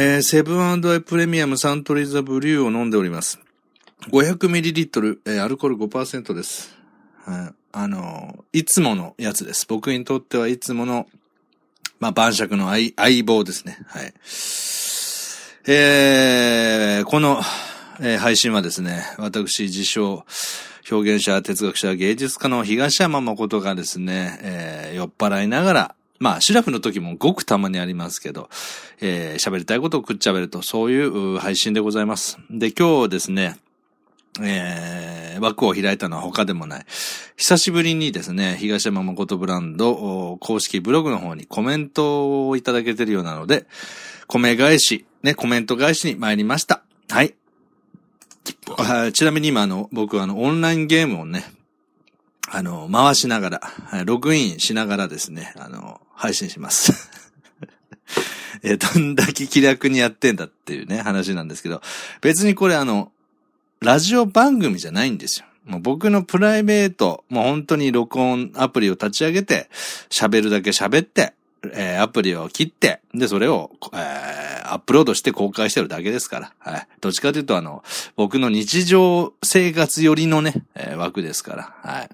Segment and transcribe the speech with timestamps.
[0.00, 3.40] えー、セブンアイプレミアムサントリーザブリューを飲んでおります。
[4.12, 6.72] 500ml、えー、アルコール5%です。
[7.24, 7.54] はい。
[7.72, 9.66] あの、いつものやつです。
[9.68, 11.08] 僕にとってはいつもの、
[11.98, 13.76] まあ、晩酌の相相棒ですね。
[13.88, 14.14] はい。
[15.66, 17.40] えー、この、
[17.98, 20.24] えー、配信はですね、私自称、
[20.88, 28.48] 表現者、哲学者、芸術家の東山誠がですね、えー、酔っ払いながら、まあ、シラフの時もごくたまにありますけど、
[29.00, 32.38] えー、喋りたいことをくっちゃべると、そういう配信でございます。
[32.50, 33.58] で、今日ですね、
[34.40, 36.86] えー、枠を開いたのは他でもない。
[37.36, 43.66] 久しぶりにですね、東山誠ブランド公式ブログの方にコメントをいただけてるようなので、
[44.26, 46.82] 米返し、ね、コメント返しに参りました。
[47.08, 47.34] はい。
[49.12, 51.44] ちなみに今あの、僕はあの、オンラインゲームをね、
[52.50, 57.10] あの、回しながら、ログインしながらですね、あの、配信します。
[58.62, 61.82] えどんだけ気楽にやってんだっていうね、話なんですけど、
[62.20, 63.12] 別にこれあの、
[63.80, 65.46] ラジオ番組じゃないんですよ。
[65.64, 69.68] もう僕のプライベート、もう本当に録音アプリを立ち上げて、
[70.08, 71.34] 喋るだけ喋って、
[71.72, 76.52] えー、アプリを切って、で、それを、えー、アップロードして公開してるだけですから。
[76.58, 76.88] はい。
[77.00, 77.84] どっちかというと、あの、
[78.16, 81.92] 僕の日常生活寄りのね、えー、枠ですから。
[81.92, 82.08] はい。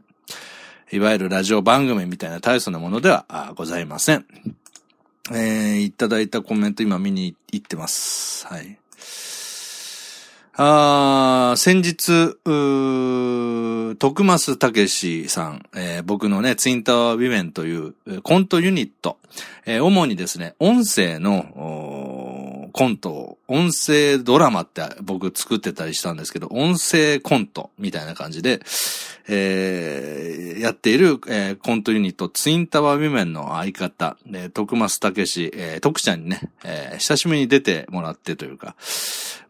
[0.94, 4.24] いわゆるラジオ番組みたいな大層なものではございません。
[5.32, 8.46] えー、いただいたコメント今見に行ってます。
[8.46, 8.78] はい。
[10.56, 19.18] あ先日、徳増武史さん、えー、僕のね、ツインタワーウィメンというコントユニット、
[19.66, 22.23] えー、主にですね、音声の
[22.74, 28.60] コント、音声ドラマって僕作ってたりしたんですけど、音声コントみたいな感じで、
[29.28, 34.16] えー、やっている、えー、コントユニット、ツインタワーウィメンの相方、
[34.52, 38.74] 徳増武史、えー、徳ちゃんにね、えー、親しみに出てもらってというか、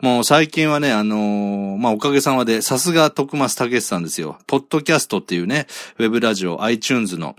[0.02, 4.36] もう最近はね、あのー、まあ、おかげさまで、さすが徳松武史さんですよ。
[4.46, 5.66] ポッドキャストっていうね、
[5.98, 7.36] ウェブラジオ、iTunes の、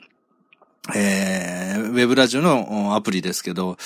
[0.95, 3.77] えー、ウェブラジオのアプリですけど、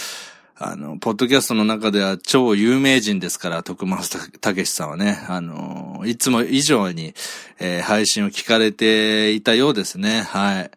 [0.61, 7.13] あの、ポッドキャストの中では超有名人ですから、徳松たけしさんはね、あの、いつも以上に、
[7.59, 10.21] えー、配信を聞かれていたようですね。
[10.23, 10.71] はい。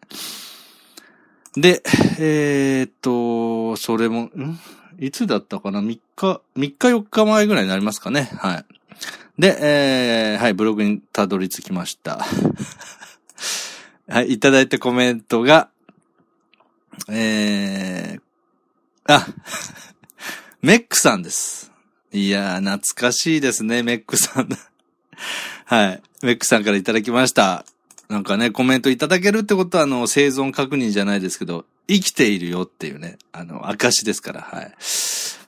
[1.59, 1.83] で、
[2.17, 4.57] えー、っと、それも、ん？
[4.99, 8.29] いつだったかな ?3 日、3日4日前ぐらいになりますかね。
[8.37, 8.65] はい。
[9.37, 12.23] で、えー、はい、ブログにたどり着きました。
[14.07, 15.67] はい、いただいたコメントが、
[17.09, 18.21] えー、
[19.05, 19.27] あ、
[20.61, 21.71] メックさんです。
[22.13, 24.49] いやー、懐かしいですね、メックさん。
[25.65, 26.01] はい。
[26.21, 27.65] メックさんからいただきました。
[28.07, 34.73] なんかね、コメントいただけるってことは、あの、生存確認じゃないですけど、生きているよっていうね、あの、証ですから、はい。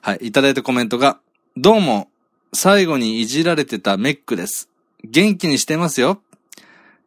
[0.02, 1.18] はい、いただいたコメントが、
[1.56, 2.10] どうも、
[2.52, 4.68] 最後にいじられてたメックです。
[5.02, 6.20] 元気にしてますよ。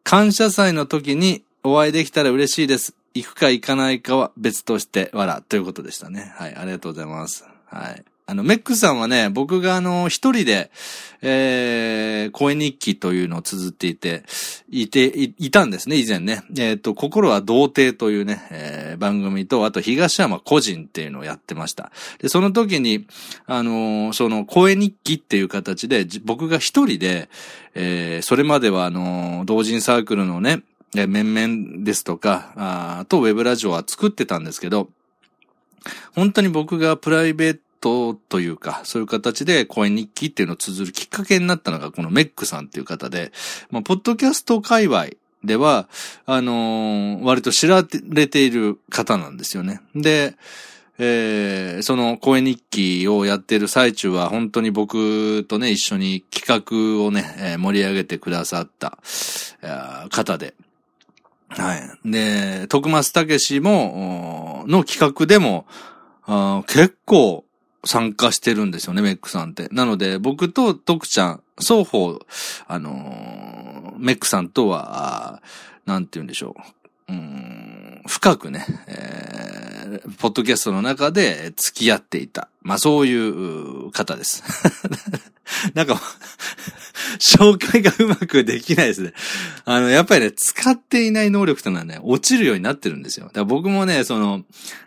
[0.02, 2.94] 感謝祭の時にお会いできたら嬉しいです。
[3.14, 6.32] 行くか行かないかは別として、わら、ということでしたね。
[6.36, 7.44] はい、ありがとうございます。
[7.66, 8.04] はい。
[8.30, 10.70] あの、メックさんはね、僕があの、一人で、
[11.20, 14.22] えー、声日記というのを綴っていて、
[14.70, 16.44] いて、いいたんですね、以前ね。
[16.56, 21.90] えっ、ー、と、心は童貞というね、えー、番組と、あと東山個人っていうのをやってました。
[22.20, 23.04] で、その時に、
[23.46, 27.28] あのー、その声日記っていう形で、僕が一人で、
[27.74, 30.62] えー、それまではあのー、同人サークルのね、
[30.94, 34.88] 面々ですとか、あとウェブラジオは作ってたんですけど、
[36.14, 43.32] 本当に僕がプライベートというか、そういう形で声日記っていうのを綴るきっかけになったのが、このメックさんっていう方で、
[43.70, 45.06] まあ、ポッドキャスト界隈
[45.44, 45.88] では、
[46.26, 49.80] あのー、割と知られている方なんですよね。
[49.94, 50.34] で、
[50.98, 58.98] えー、その声日記をやっている最中は本当に僕とね、一緒に企画をね、えー、盛り上げてくださった、
[60.10, 60.54] 方で。
[61.50, 62.10] はい。
[62.10, 65.66] で、徳松武史も、の企画でも、
[66.66, 67.44] 結構
[67.84, 69.68] 参加してるんですよね、メックさんって。
[69.72, 72.18] なので、僕と徳ちゃん、双方、
[72.66, 75.42] あのー、メックさんとは、
[75.86, 76.54] なんて言うんでしょ
[77.08, 77.12] う。
[77.12, 79.29] うん、深くね、えー、
[80.18, 82.48] ポッドキャストの中で付き合っていた。
[82.62, 84.42] まあそういう方です。
[85.74, 86.00] なんか、
[87.18, 89.12] 紹介がうまくできないですね。
[89.64, 93.26] あの、やっぱりね、使っていない能力というのはね、落ちるようになってるんですよ。
[93.26, 94.44] だから僕もね、その、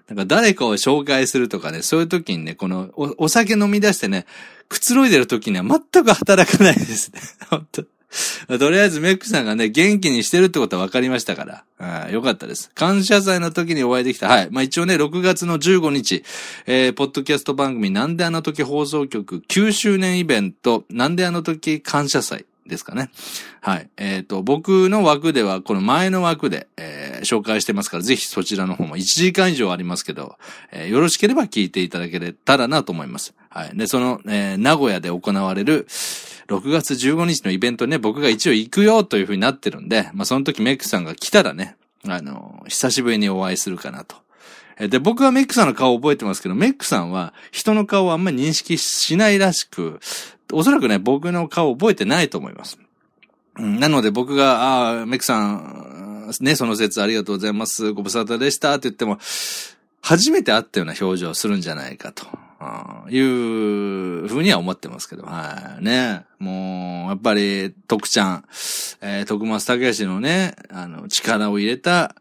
[0.08, 4.26] なんか誰かを紹介するとかね、そういう時にね、このお、お酒飲み出してね、
[4.70, 7.22] くつろいでる時には全く働かないですね。
[7.50, 7.86] 本当
[8.60, 12.10] とりあえずメックさんがね、元気にしてるってことは分かりましたから。
[12.12, 12.71] よかったです。
[12.75, 14.27] 感謝祭の時にお会いできた。
[14.27, 14.48] はい。
[14.51, 16.24] まあ、一応ね、6月の15日、
[16.65, 22.45] えー、ポッドキャスト番組、なんであの時放送局9周年イベント、なんであの時感謝祭。
[22.65, 23.10] ですかね。
[23.62, 23.89] はい。
[23.98, 30.38] えっ、ー、と、僕の枠では、この前の枠で、えー、紹介してますから、ぜひそちらの方も1時間以上ありますけど、
[30.71, 33.33] えー、よろしければ聞いていただけたらなと思います。
[33.50, 33.77] はい。
[33.77, 35.88] で、その、え、名古屋で行われる、
[36.48, 41.75] 6月15日のイベントね、僕が一応行くよという風になってるんで、まあ、その時メックさんが来たらね、
[42.07, 44.18] あの、久しぶりにお会いするかなと。
[44.80, 50.00] で、僕はメックさんの顔を覚えてますけど、メックさんは人の顔をあんまり認識しないらしく、
[50.51, 52.80] おそらくね、僕の顔を覚えてないと思います。
[53.56, 57.92] なので僕が、ああ、メックさん、ね、その説ありがとうございます。
[57.94, 59.19] ご無沙汰でしたって言っても、
[60.01, 62.25] 初めて会ったような表情をするんじゃないかと。
[63.10, 65.83] いうふうには思ってますけど、はい。
[65.83, 66.25] ね。
[66.39, 68.45] もう、やっぱり、徳ちゃん、
[69.01, 72.15] えー、徳松武史のね、あの、力を入れた、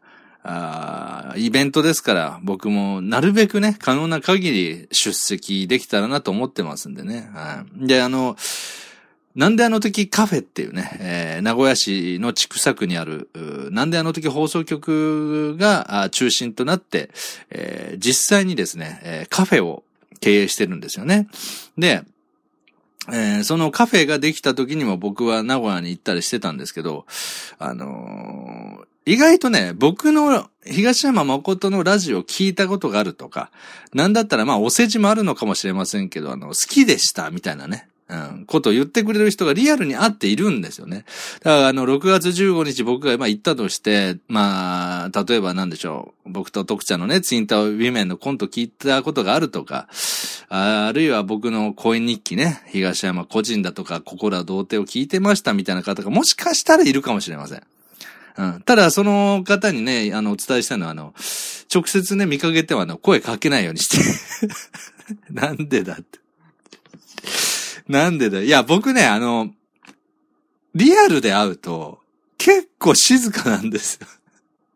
[0.44, 7.30] あイベントですから、僕もなるべくね、可能な限り出席できたらなと思ってますんでね。
[7.32, 7.86] はい。
[7.86, 8.36] で、あの、
[9.34, 13.30] なんであの時カフェっていうね、えー、名古屋市の地区作区にある、
[13.70, 17.10] なんであの時放送局が中心となって、
[17.50, 19.84] えー、実際にですね、えー、カフェを
[20.22, 21.28] 経営してるんですよね。
[21.76, 22.02] で、
[23.08, 27.04] えー、そのカフェができた時にも僕は名古屋に行ったりしてたんですけど、
[27.58, 33.50] あのー、意外とね、僕の東山誠のラジオ聞いたことがあるとか、
[33.92, 37.88] なんだったらまあお世辞もあるのかもしれませんけど、あの、好きでしたみたいなね。
[38.12, 41.06] うん、ことを言ってくれる人がリアルに会っているんですよね。
[41.42, 46.30] だからあの、6月15日僕がまあ行ったとして、まあ、例えばなんでしょう。
[46.30, 49.88] 僕と徳ちゃんのね、ツインターウィメンのコント聞いたことがあるとか、
[50.50, 57.62] あるいは僕の声日記ね、東山個人だとか、心は童貞を聞いてましたみたいな方がもしかしたらいるかもしれません。
[58.36, 58.62] うん。
[58.62, 61.14] ただ、その方にね、あの、お伝えしたのは、あの、
[61.74, 63.98] 直接ね、見かけては、あの、声かけないようにして。
[65.32, 66.21] なんでだって。
[67.88, 68.40] なんでだ？
[68.40, 69.50] いや、僕ね、あの、
[70.75, 72.00] リアルで会うと、
[72.38, 74.06] 結構静かなんですよ。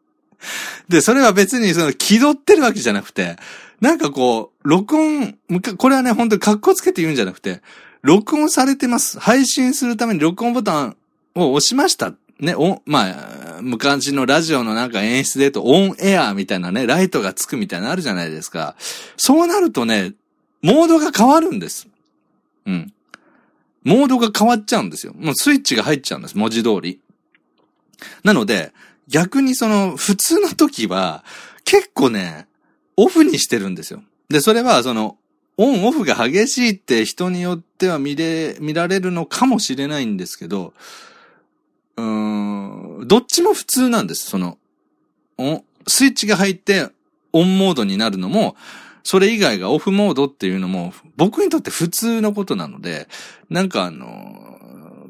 [0.89, 3.37] で、それは別にその気取ってるわけじゃなくて、
[3.81, 5.37] なんかこう、録音、
[5.77, 7.63] これはね、本当に格好つけて言うんじゃなくて、
[8.03, 9.19] 録音されてます。
[9.19, 10.97] 配信するために録音ボタン
[11.35, 12.15] を押しました。
[12.39, 18.77] ね、お、まあ、昔のラジオのなんか演出で言うと、オンエアみたいなね、ライトがつくみたいなのあるじゃないですか。
[19.17, 20.13] そうなるとね、
[20.63, 21.89] モードが変わるんです。
[22.67, 22.93] うん。
[23.87, 25.15] モードが変わっちゃうんですよ。
[25.17, 26.99] もうスイッチが入っちゃうんです、文字通り。
[28.25, 28.73] なので、
[29.07, 31.25] 逆にその、普通の時は、
[31.65, 32.49] 結構ね、
[32.97, 34.03] オフにしてるんですよ。
[34.29, 35.17] で、それはその、
[35.57, 40.75] オンオフが激しいって人によっては見れ、見られるのかもしれないんですけど、
[41.97, 44.27] うーん、どっちも普通なんです。
[44.27, 44.59] その、
[45.87, 46.89] スイッチが入って
[47.33, 48.57] オンモードになるのも、
[49.07, 53.07] それ以外がオフモードっていうのも、僕にとって普通のことなので、
[53.49, 55.07] なんかあの、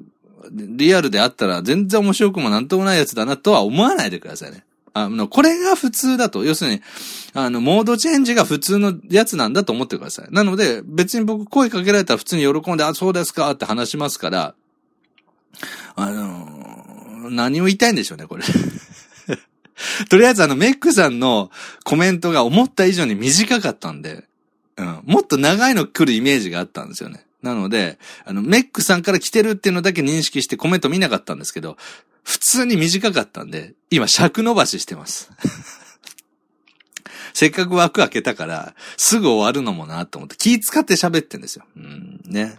[0.51, 4.65] リアルであったら全然面白くもなんともないやつだなとは思わないでくださいね。
[4.93, 6.45] あの、これが普通だと。
[6.45, 6.83] 要するに、
[7.33, 10.29] あの、モードチェンジが普通のやつなんだと思ってください。
[10.31, 14.55] なので、別に僕声かけられたら普通に喜んで、あ、そうですかって話しますから、
[15.95, 18.45] あの何を言いたいんでしょうね、これ。
[20.09, 21.51] とりあえずあの、メックさんの
[21.85, 24.25] コメントが思った以上に短かったんで、
[24.77, 27.25] うん、もっと長いの来るイメージがあったんですよね。
[27.43, 31.77] なので、あの、メックさんから来てるっていうのだけ認識してコメント見なかったんですけど、
[32.25, 35.31] 普通に短かったんで、今尺伸ばししてます。
[37.33, 41.65] せっかく枠開けたから、すぐ終わるのもなと思って気使って喋ってんですよ。
[41.77, 42.57] うん、ね。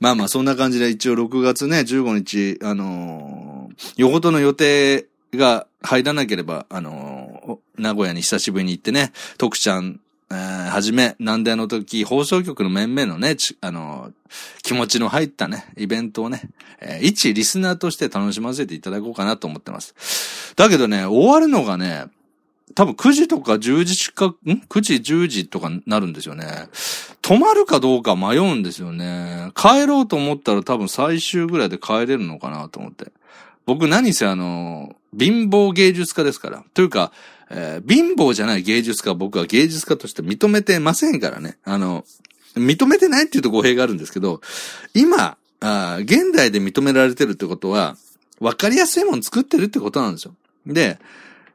[0.00, 10.00] まあまあ、そんな感じで一応6月ね、15日、あのー、よほどの予定が入らなければ、あのー、名古屋に久しぶりに行ってね、徳ちゃん、
[10.30, 14.12] えー、はじめ、南大の時、放送局の面々のね、あのー、
[14.62, 16.42] 気持ちの入ったね、イベントをね、
[16.80, 20.54] えー、一リスナーとして楽しませていただこうかなと思ってます。
[20.56, 22.06] だけどね、終わるのがね、
[22.74, 26.68] 多分9時とか10時しか、ん ?9 時、10時とかなるんですよね。
[27.22, 29.50] 泊まるかどうか迷うんですよね。
[29.54, 33.12] 帰ろうと思ったら多分最終ぐらいで帰れるのかなと思って。
[33.66, 36.64] 僕何せあの、貧乏芸術家ですから。
[36.74, 37.12] というか、
[37.50, 41.56] えー、貧乏じゃない芸術家僕は芸術家として認めてませんからね。
[41.64, 42.04] あの、
[42.56, 44.40] 認めてないっていうと語弊があるんですけど、
[44.94, 47.96] 今、あ現代で認められてるってことは、
[48.40, 50.34] わかりやすいもの作ってるってことなんですよ。
[50.66, 50.98] で、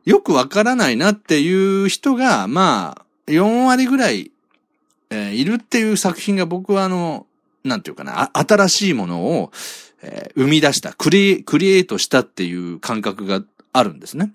[0.05, 4.31] よくわからないなっていう人が、まあ、4割ぐらい、
[5.09, 7.25] えー、いるっていう作品が僕はあの、
[7.63, 9.51] なんていうかな、新しいものを、
[10.01, 13.41] えー、生み出した、クリ、クリエイトしたっていう感覚が
[13.73, 14.31] あるんですね。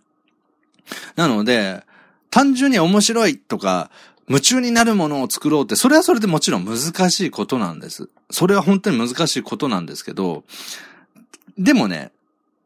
[1.16, 1.82] なので、
[2.30, 3.90] 単純に面白いとか、
[4.28, 8.08] 夢中になるものを作ろうって、それはそれでもちろん難しいことなんです。
[8.30, 10.44] それは本当に難しいことなんですけど、
[11.58, 12.10] でもね、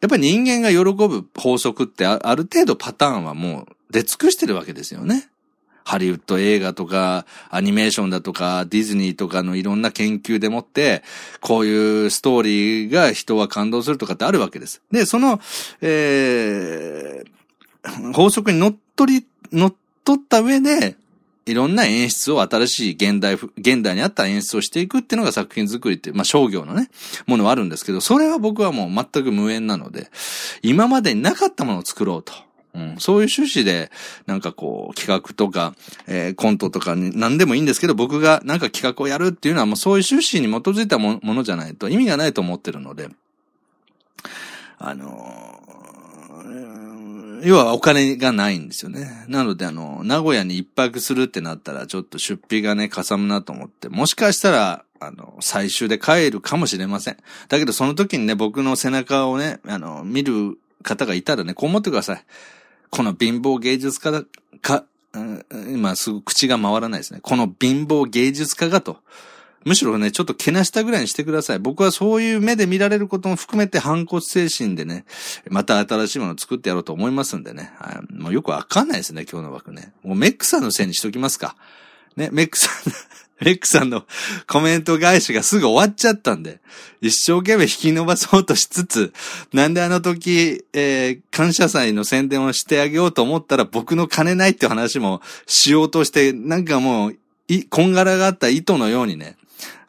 [0.00, 5.28] やっぱり人間が喜ぶ法則ってある程度パターンはもう出尽くしてるわけですよね。
[5.88, 11.02] ハリウッド映画とか、アニメーションだとか、ディズニーとかのいろんな研究でもって、
[11.40, 14.82] こういうストーリーが人は感動するとかってあるわけです。
[14.92, 15.40] で、その、
[15.80, 19.74] えー、法則に乗っ取り、乗っ
[20.04, 20.96] 取った上で、
[21.48, 26.90] いろんな演出を新しい現代、現代にあった演出をしていくっていうのが作品作りって、まあ商業のね、
[27.26, 30.10] ものはあるんですけど、それは僕はもう全く無縁なので、
[30.62, 32.32] 今までになかったものを作ろうと。
[32.74, 33.90] うん、そういう趣旨で、
[34.26, 35.74] なんかこう、企画とか、
[36.06, 43.08] えー、コントとかに何でもいいんですけど、僕がなんか企画をやるっていうのはもうそういう趣旨に基づいたものじゃないと意味がないと思ってるので、
[44.78, 45.60] あの
[47.42, 49.24] 要はお金がないんですよね。
[49.28, 57.16] なのであの、名古屋に一泊するってなったらちょっと出費がね、かさむなと思って、もしかしたら、あの、最終で帰るかもしれません。
[57.48, 62.24] だけどその時にね、僕の背中をね、あの、見る方がいたらね、こう思ってください。
[62.90, 64.24] この貧乏芸術家だ、
[64.60, 64.84] か、
[65.70, 67.20] 今すぐ口が回らないですね。
[67.22, 68.98] この貧乏芸術家がと。
[69.64, 71.58] むしろね、ちょっとけなしたぐらいにしてください。
[71.58, 75.04] 僕はそういう目で見られることも含めて反骨精神でね、
[75.50, 77.72] また新しいものを作ってやろうと思いますんでね。
[77.78, 79.92] はい、もうよくわかんないですね、今日の枠ね。
[80.04, 81.56] もうメックさんのせいにしときますか。
[82.16, 82.92] ね、メックさん、
[83.44, 84.04] メックさんの
[84.46, 86.60] コメント返しがすぐ終わっちゃったんで、
[87.00, 89.12] 一生懸命引き伸ばそうとしつつ、
[89.52, 97.16] なんであの時、えー、感謝祭の宣伝をしてあげようと思ったら僕の金ないって話もしようとして、なんかもう、
[97.48, 99.37] い、こんがらがった糸のようにね、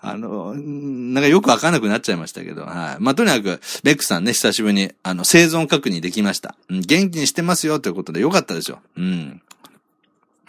[0.02, 3.04] あの、なんかよくわかんなくなっちゃいましたけど、はい。
[3.04, 6.56] まあ、とにかく、ベックさんね、久しぶりに、あの、生存確認できました。
[6.70, 8.80] うん、元気にしてますよということでよかったですよ。
[8.96, 9.42] うん。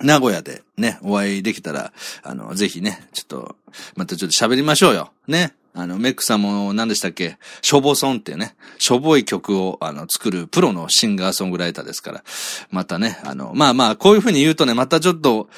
[0.00, 1.92] 名古屋でね、お会いできたら、
[2.22, 3.56] あの、ぜひね、ちょっと、
[3.96, 5.10] またちょっと喋りましょうよ。
[5.26, 5.52] ね。
[5.74, 7.38] あの、メックさんも何でしたっけ？
[7.62, 12.24] しょぼソンっていうね、しょぼい曲を、あの、作るプロのシンガーソングライターですから、
[12.70, 15.48] またね、あの、まあまあ、こういうふうに言うとね、またちょっと、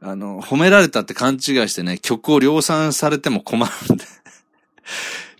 [0.00, 4.04] あの、褒められたって勘違いしてね、曲を量産されても困るんで。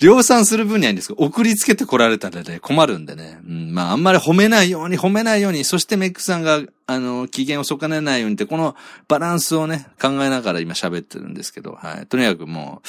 [0.01, 3.39] 量産する分にはいいんですけど、送りつけて来られたらね、困るんでね。
[3.47, 8.77] うん、まあ、あんまり褒めないように、褒めないように、そしてメックさんが、あの、機嫌を損ねないようにって、この
[9.09, 12.07] バランスをね、考えながら今喋ってるんですけど、はい。
[12.07, 12.81] とにかくも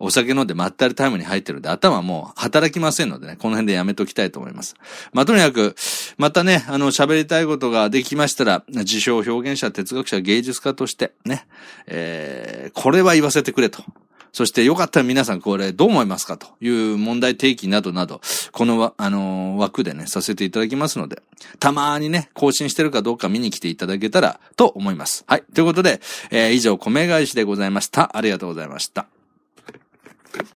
[0.00, 4.74] う、お酒飲んでまったりタイムに入ってるんで、頭もう働きませんのでね、この辺でやめときたいと思います。
[5.12, 5.74] まあ、とにかく、
[6.16, 11.46] またね、あの、喋りたいことができましたら、自称表現者、哲学者、芸術家として、ね、
[11.86, 13.84] えー、これは言わせてくれと。
[14.32, 18.20] そしてよかったら皆さんこれどう思いますかという問題提起などなど、
[18.52, 21.22] このあの枠でね、させていただきますので、
[21.58, 25.24] たまにね、更新してるかどうか見に来ていただけたらと思います。
[25.26, 25.44] はい。
[25.54, 28.16] ということで、えー、以上、米返しでございました。
[28.16, 29.06] ありがとうございました。